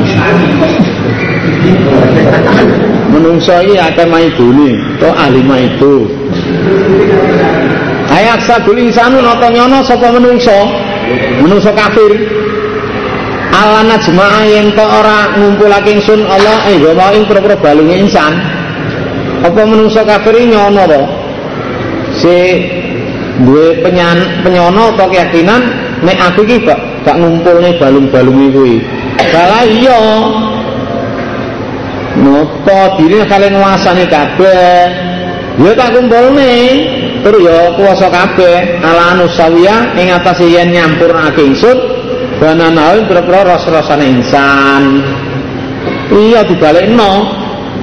[3.11, 6.07] Menungso iki akeh maidune, to ahli maido.
[8.11, 10.55] Ayat sadul insanu nata nyono sapa menungso?
[11.43, 12.44] Menungso kafir.
[13.55, 18.35] Alana jemaah yen to ora ngumpulake ingsun Allah eh mau ing pira-pira balunge insan.
[19.47, 21.03] Apa menungso kafir nyono to?
[22.19, 22.35] Si
[23.47, 25.71] duwe penyan penyono atau keyakinan
[26.03, 28.83] nek aku iki gak gak ngumpulne balung-balung kuwi.
[29.31, 30.03] Salah iya.
[32.19, 34.83] Nopo diri kalian nguasani kabeh.
[35.63, 36.55] Ya tak kumpulne.
[37.23, 41.94] Terus ya kuasa kabeh ala anusawiya ing atas yen nyampurnake ingsun
[42.45, 45.01] bananawi pira-pira ros-rosane insan.
[46.13, 47.33] Iya dibalekno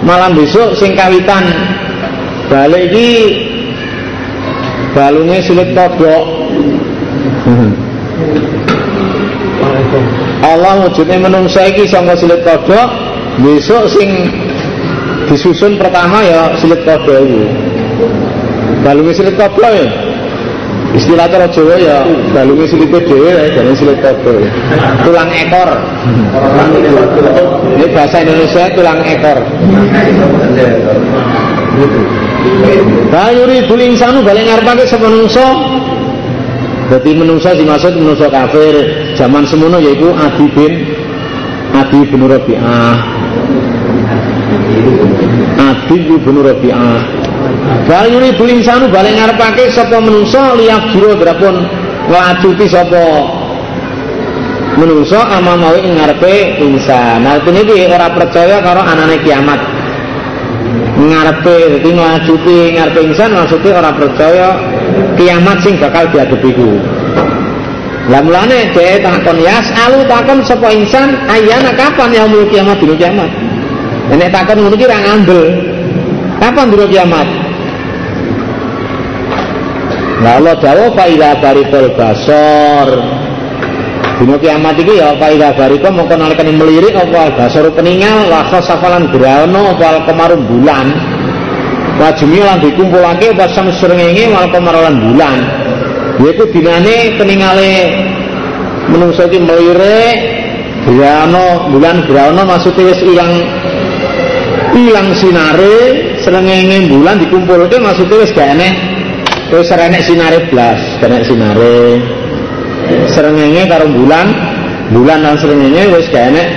[0.06, 1.50] malam besok sing kawitan.
[2.46, 3.10] Balik iki
[4.94, 6.24] balungnya sulit kodok
[10.42, 12.90] Allah wujudnya menungsa iki sangka silit kodok
[13.40, 14.10] besok sing
[15.32, 17.42] disusun pertama ya silit kodok itu
[18.84, 20.11] balungnya silit kodok ya
[20.92, 22.04] istilah cara Jawa ya
[22.36, 24.00] balungnya silit dewe ya jadi silit
[25.04, 25.70] tulang ekor.
[27.78, 29.38] Ini bahasa Indonesia tulang ekor.
[33.12, 35.48] Bayuri dul insanu balik ngarepake sapa menungso.
[36.92, 38.76] Dadi menungso dimaksud menungso kafir.
[39.16, 40.74] Zaman semono yaitu Adi bin
[41.72, 43.22] Adi bin Rabi'ah.
[45.62, 47.21] Adil ibn Rabi'ah
[47.88, 51.68] Bal yuridu insanu balik ngarepake sapa menungso liyak jiro drapun
[52.08, 53.04] nglacuti sapa
[54.80, 57.26] menungso ama mawi ngarepe insan.
[57.28, 59.60] Artine iki ora percaya karo anane kiamat.
[60.96, 64.48] Ngarepe dadi nglacuti ngarepe insan maksudnya ora percaya
[65.20, 66.80] kiamat sing bakal diadepi ku.
[68.10, 73.30] Lah mulane dhek takon yas alu takon sapa insan ayana kapan yaumul kiamat dina kiamat.
[74.16, 75.00] Nek takon ngono ki ra.
[76.42, 77.28] Kapan dina kiamat?
[80.26, 82.90] Nah Allah jawab fa ila barikul basor.
[84.18, 89.14] Dina kiamat iki ya fa ila bariko mongko nalikane melirik apa basor peningal wa khasafalan
[89.14, 90.90] grana wal kemarum bulan.
[92.02, 95.38] Wajumi lan dikumpulake apa samsrengenge wal kemaran bulan.
[96.26, 97.74] Yaitu dinane peningale
[98.90, 100.18] menungso iki melirik
[100.90, 103.34] grana bulan grana maksudnya wis ilang
[104.74, 108.74] ilang sinare srengenge bulan dikumpulke maksudnya wis gak enek.
[109.52, 112.00] Wis ora enek sinare blas enek sinare.
[113.12, 114.28] Srengenge karo bulan
[114.96, 116.48] bulan lan srengenge wis gak enek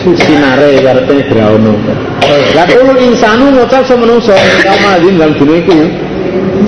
[0.00, 1.74] sinare artine graono.
[2.56, 5.78] Lah kulo insanu ngucap sama menungso kamadin dalam dina iku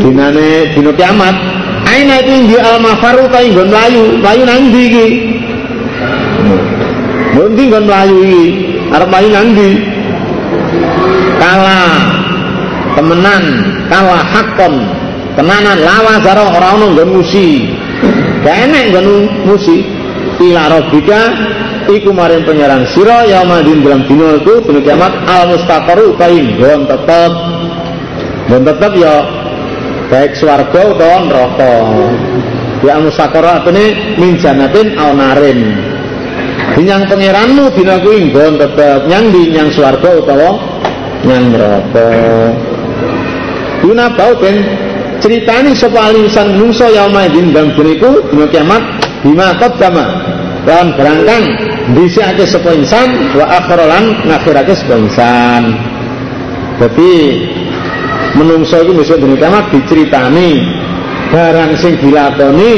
[0.02, 1.36] dinane dina kiamat.
[1.82, 4.16] Aina itu indi al mafaru ta inggon mlayu.
[4.22, 5.06] Mlayu nang ndi iki?
[7.36, 8.44] Nanti nggon mlayu iki?
[8.94, 9.70] Arep mlayu nang ndi?
[11.42, 11.81] Kala
[12.96, 13.44] temenan
[13.88, 14.74] kala hakon.
[15.32, 17.72] Tenanan lawa zaro ora ono nggon musi.
[18.44, 19.08] Gak enek nggon
[19.48, 19.80] musi.
[20.42, 21.20] Ila rabbika
[21.88, 27.32] iku maring penyeran sira yaumadin dalam dina iku dina kiamat al mustaqaru kain nggon tetep.
[28.50, 29.14] Nggon tetep ya
[30.12, 31.74] baik swarga utawa neraka.
[32.84, 35.60] Ya mustaqara artine min jannatin au narin.
[36.76, 39.08] Dinyang pangeranmu dina kuwi nggon tetep.
[39.08, 40.50] Nyang di nyang swarga utawa
[41.24, 42.08] nyang neraka.
[43.82, 44.62] Guna bau ben
[45.18, 48.82] ceritani sapa alisan nungso yauma idin dang buniku dina kiamat
[49.26, 50.06] bima qaddama
[50.62, 51.44] lawan berangkang
[51.90, 55.62] dhisikake sapa insan wa akhralan ngakhirake sapa insan.
[56.78, 57.42] Dadi
[58.38, 60.50] menungso iku besok dina kiamat diceritani
[61.34, 62.74] barang sing dilakoni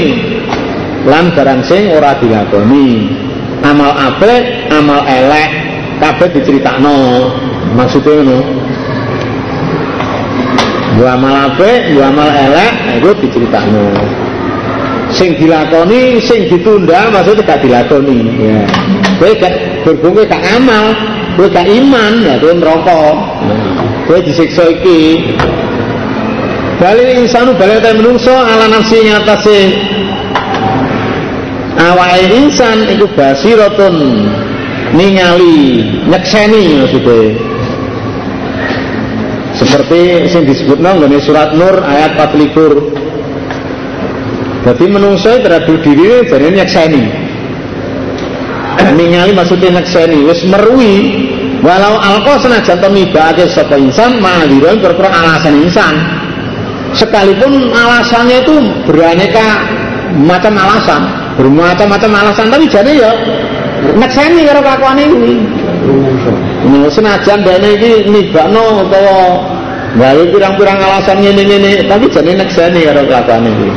[1.05, 3.13] lan barang sing ora dilakoni.
[3.65, 5.51] Amal apik, amal elek
[6.01, 6.97] kabeh diceritakno
[7.73, 8.39] maksudnya ngono
[10.95, 12.73] dua amal apik dua amal elek
[13.03, 13.87] itu diceritakno
[15.15, 18.59] sing dilakoni sing ditunda maksudnya gak dilakoni ya.
[19.21, 19.55] Kowe gak
[19.87, 20.85] berhubung kowe gak amal
[21.39, 23.01] kowe gak iman ya kowe neraka
[24.11, 25.31] kowe disiksa iki.
[26.83, 29.61] Balil insanu balil ta menungso ala nafsi ngatasi
[31.79, 33.95] awake insan iku basiratun
[34.95, 37.54] ningali nyekseni maksudnya
[39.55, 43.05] seperti yang disebut nggone surat Nur ayat 24
[44.65, 47.05] jadi menungso terhadap diri jadi nyekseni.
[48.97, 50.25] Ningali maksudnya nyekseni.
[50.25, 50.97] Wis merui
[51.61, 55.93] walau alko senajan temibake sapa insan ma'adiran berpura alasan insan.
[56.97, 58.57] Sekalipun alasannya itu
[58.89, 59.69] beraneka
[60.17, 61.03] macam alasan
[61.35, 63.11] bermacam-macam alasan tapi jadi ya
[63.99, 65.43] nyekseni karo kelakuan ini
[66.91, 69.19] senajan dene iki nibakno utawa
[69.95, 73.69] gawe pirang-pirang alasan ngene-ngene, tapi jane nekseni karo kelakuan iki.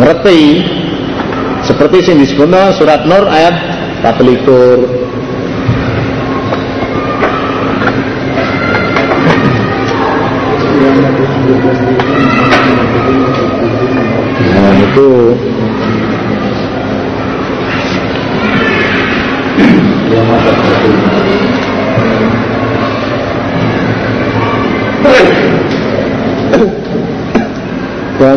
[0.00, 0.40] Ngerti
[1.66, 3.54] seperti sing disebutno surat Nur ayat
[4.04, 5.25] 24.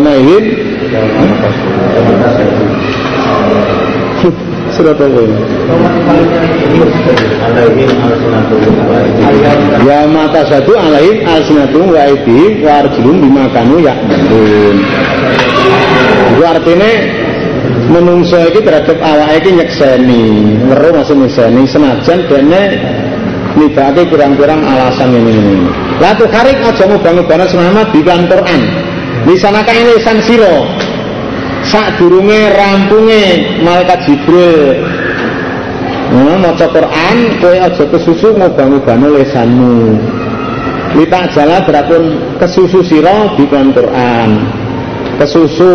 [0.09, 0.45] Wama ingin
[4.69, 5.37] Surat apa ini?
[9.85, 14.77] Ya mata satu alaihim alsinatum wa aidihim wa arjulum bima kanu ya'malun.
[16.37, 16.91] Itu artinya
[17.89, 20.25] menungso iki terhadap awake iki nyekseni,
[20.69, 22.61] weruh maksud nyekseni senajan dene
[23.57, 25.57] nibake kurang-kurang alasan ini ini.
[25.97, 28.89] Lah tuh karik aja ngubah-ngubahna semama di Quran.
[29.29, 30.65] Lisanaka ini lisan siro
[31.69, 34.81] sak durunge rampunge malaikat Jibril
[36.09, 39.77] Nah, maca Quran kowe aja kesusu ngubah-ngubahno lesanmu.
[40.97, 44.29] Lita jala berapun kesusu sira di Quran.
[45.21, 45.69] Kesusu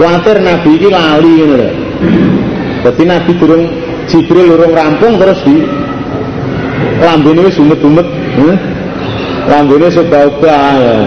[0.00, 1.44] kuatir Nabi iki lali
[3.04, 3.68] Nabi durung
[4.08, 5.60] Jibril urung rampung terus di
[7.04, 8.08] lambene wis umet-umet,
[8.48, 8.56] eh?
[9.44, 11.04] lambene sebau-bau.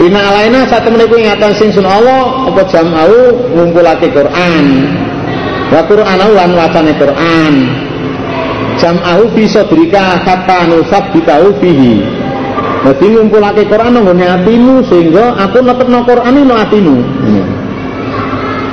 [0.00, 4.64] Ina alaina satu meniku ingatan sing sun Allah apa jam'au ngumpulake Quran.
[5.68, 7.54] Wa Qur'anau lan wacane Quran.
[8.80, 12.00] Jam'au bisa berika kata nusab bitau fihi.
[12.82, 16.96] Dadi ngumpulake Quran nang ngene atimu sehingga aku netepno Quran nang atimu.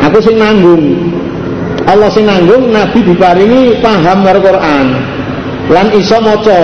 [0.08, 1.14] Aku sing nanggung.
[1.84, 4.86] Allah sing nanggung Nabi diparingi paham karo Quran.
[5.70, 6.62] Lan iso maca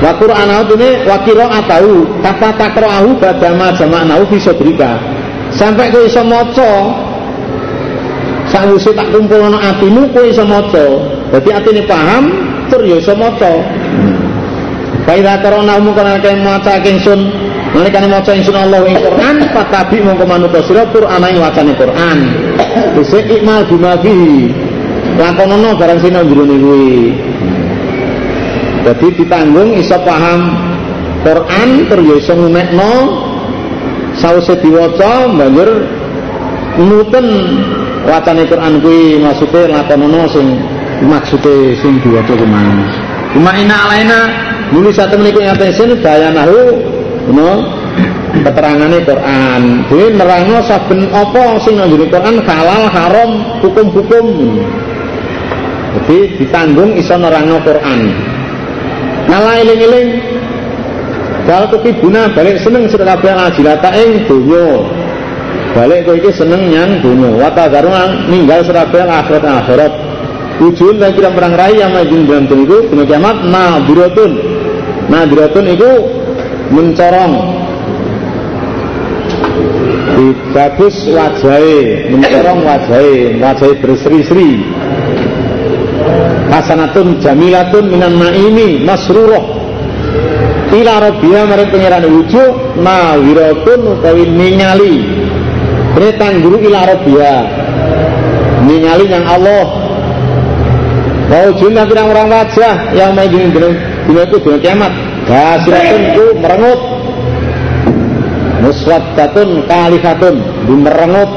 [0.00, 1.20] Wa Qur'an ini wa
[1.60, 4.96] atau kata takra'ahu badama jama'nahu fi sadrika.
[5.52, 6.72] Sampai kowe iso maca
[8.48, 10.86] sawise tak kumpulno atimu kowe iso maca.
[11.36, 12.32] Dadi atine paham
[12.72, 13.60] tur ya iso maca.
[15.04, 20.26] Faida karena umum karena kaya maca ingsun Nalikane maca ingsun Allah ing Quran fatabi mongko
[20.26, 22.18] manut sira Qur'an ing wacane Quran.
[22.98, 24.50] Wis ikmal bima fihi.
[25.14, 27.14] Lakonono barang nang jero kuwi.
[28.80, 30.56] Jadi ditanggung iso paham
[31.20, 32.92] Quran terus ya iso ngumekno
[34.16, 35.84] sause diwaca banjur
[36.80, 37.26] nuten
[38.08, 40.46] wacane Quran kuwi maksude lakonono sing
[41.04, 42.88] maksude sing diwaca ke mana.
[43.36, 44.20] Cuma ina alaina
[44.72, 46.60] nulis satu menit yang atesin bayanahu
[47.30, 47.50] no
[48.40, 49.62] keterangane Quran.
[49.92, 54.26] Dhewe nerangno saben apa sing nang Quran halal haram hukum-hukum.
[55.90, 58.29] Jadi ditanggung iso nerangno Quran.
[59.30, 60.08] Malah eling-eling
[61.50, 61.66] Bal
[61.98, 64.86] buna balik seneng sira kabeh ajilata ing donya.
[65.74, 67.30] Balik kowe iki seneng nyang donya.
[67.42, 69.92] Wa tadaruna ninggal sira kabeh akhirat akhirat.
[70.60, 74.32] Ujun dan kira perang raya yang majun dalam itu dina kiamat nadiratun.
[75.08, 75.90] Nadiratun itu
[76.70, 77.32] mencorong
[80.52, 84.50] bagus wajahnya mencorong wajahnya wajahnya berseri-seri
[86.50, 89.62] hasanatun jamilatun minan naimi masruroh.
[90.70, 95.02] Ila rabbiha marang pangeran wujud nawiratun utawi ningali
[95.98, 97.36] Beretang guru ila rabbiha
[98.66, 99.66] ningali yang Allah.
[101.30, 103.70] Wujudnya pirang orang wajah yang main dina
[104.06, 104.92] dina itu dina kiamat.
[105.30, 106.80] Hasiratun itu merengut.
[108.60, 110.36] Muswaddatun kalifatun
[110.68, 111.30] Di merengut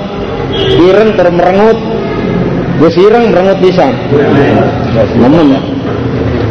[0.76, 1.78] Ireng termerengut
[2.82, 3.94] Wis ireng merengut pisan.
[5.18, 5.62] Nemen ya.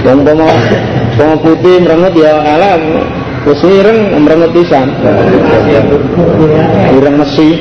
[0.06, 0.46] Wong pomo
[1.18, 2.78] pomo putih merengut ya ala
[3.42, 4.86] wis ireng merengut pisan.
[6.94, 7.58] Ireng mesi.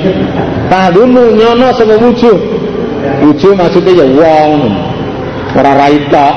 [0.69, 2.37] Tadunu nyono sapa wujuh.
[3.25, 4.53] Wujuh maksudnya ya wong.
[5.57, 6.27] Ora raita.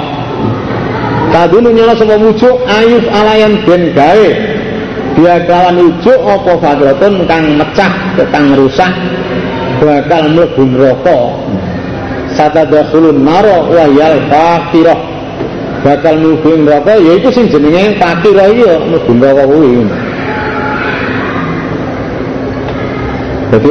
[1.29, 4.31] Tadunu nyono sapa wujuh ayuf alayan ben gawe.
[5.15, 8.91] Dia kawan ujuk apa fadratun kang mecah, kang rusak
[9.79, 11.19] bakal mlebu neraka
[12.37, 15.01] satadakhulun naro wa yal fakirah.
[15.85, 19.73] Bakal mlebu neraka yaiku sing jenenge fakirah iya mlebu neraka kuwi.
[23.53, 23.71] Jadi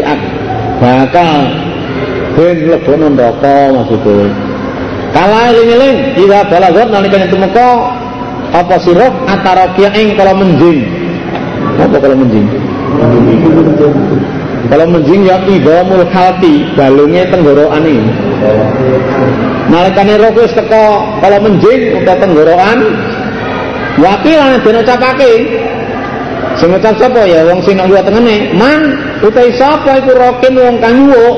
[0.79, 1.39] bakal
[2.37, 4.27] ben mlebu neraka maksudnya.
[5.13, 7.93] Kala eling-eling ida balagot nalikane tumeka
[8.49, 9.13] apa sirah?
[9.29, 10.89] Antara ing kalau menjing
[11.77, 12.45] apa kalau menjing
[14.71, 18.07] kalau menjing ya idamul hati balungnya tenggorokan ini.
[19.67, 22.77] Nalikane roh wis teko kalau menjing utawa tenggorokan
[23.99, 25.31] wakilan den ucapake
[26.55, 27.21] sing ngucap sapa?
[27.27, 28.55] Ya wong sing nang tengene.
[28.55, 28.79] Man
[29.19, 31.35] utahe sapa iku rokin wong kang nyuwuk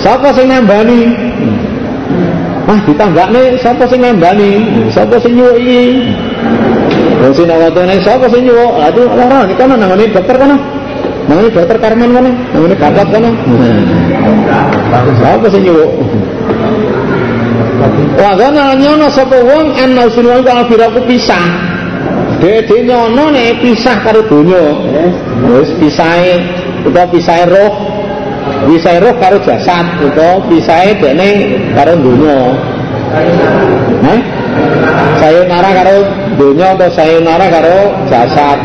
[0.00, 1.12] sapa sing nambani
[2.68, 5.84] Wah ditanggakne sapa sing nambani sapa sing nyuwuk iki?
[7.20, 8.72] Wong sing nang tengene sapa sing nyuwuk?
[8.88, 10.79] Itu lara iki kono nang dokter kono
[11.30, 12.34] Nang dokter Karman mana?
[12.50, 13.30] Nang ini bapak kono.
[15.22, 15.90] Apa sih nyuwuk?
[18.18, 21.46] Wa gana nyono sapa wong ana sunwa kang biraku pisah.
[22.42, 24.74] Dede nyono nek pisah karo donya.
[25.54, 26.34] Wis pisahe
[26.82, 27.72] utawa pisahe roh.
[28.66, 31.30] Pisahe roh karo jasad utawa pisahe dene
[31.78, 32.58] karo donya.
[34.02, 34.20] Hah?
[35.22, 35.96] Sayonara karo
[36.34, 37.78] donya atau sayonara karo
[38.10, 38.58] jasad.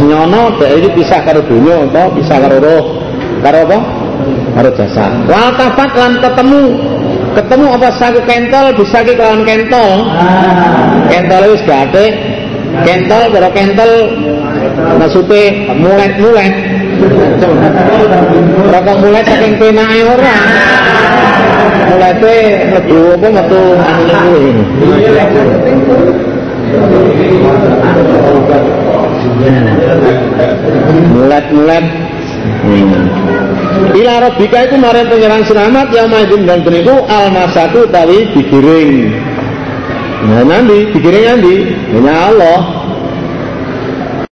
[0.00, 2.84] Wis nyono dhek iki pisah karo donya to, pisah karo roh.
[3.44, 3.78] Karo apa?
[4.56, 4.72] Karo
[5.60, 6.62] tafat lan ketemu
[7.36, 10.08] ketemu apa saku kentol bisa ki kelawan kentol.
[11.12, 12.16] Kentol wis gate.
[12.80, 13.92] Kentol karo kentol
[14.96, 16.54] maksude mulet-mulet.
[18.72, 20.36] Rokok mulet saking penake ora.
[21.92, 22.36] Mulete
[22.72, 24.48] mlebu apa metu anu kuwi.
[31.12, 31.84] Mulat-mulat
[32.40, 33.08] Hmm.
[33.96, 39.12] Ila rabbika iku maring penyerang selamat yang maidin dan niku almasatu tawi digiring.
[40.28, 41.54] Nah nanti digiring nanti,
[41.96, 42.79] hanya Allah.